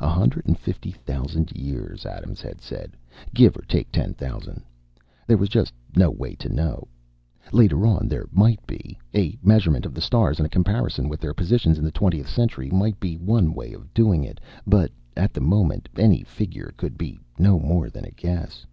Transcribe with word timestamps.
A 0.00 0.08
hundred 0.08 0.48
and 0.48 0.58
fifty 0.58 0.90
thousand 0.90 1.52
years, 1.52 2.04
Adams 2.04 2.40
had 2.40 2.60
said, 2.60 2.96
give 3.32 3.56
or 3.56 3.62
take 3.62 3.92
ten 3.92 4.12
thousand. 4.12 4.64
There 5.28 5.36
just 5.36 5.72
was 5.72 5.72
no 6.00 6.10
way 6.10 6.34
to 6.34 6.48
know. 6.52 6.88
Later 7.52 7.86
on, 7.86 8.08
there 8.08 8.26
might 8.32 8.58
be. 8.66 8.98
A 9.14 9.38
measurement 9.40 9.86
of 9.86 9.94
the 9.94 10.00
stars 10.00 10.40
and 10.40 10.46
a 10.46 10.50
comparison 10.50 11.08
with 11.08 11.20
their 11.20 11.32
positions 11.32 11.78
in 11.78 11.84
the 11.84 11.92
twentieth 11.92 12.28
century 12.28 12.70
might 12.70 12.98
be 12.98 13.16
one 13.16 13.54
way 13.54 13.72
of 13.72 13.94
doing 13.94 14.24
it. 14.24 14.40
But 14.66 14.90
at 15.16 15.32
the 15.32 15.40
moment, 15.40 15.88
any 15.96 16.24
figure 16.24 16.74
could 16.76 16.98
be 16.98 17.20
no 17.38 17.60
more 17.60 17.88
than 17.88 18.04
a 18.04 18.10
guess. 18.10 18.66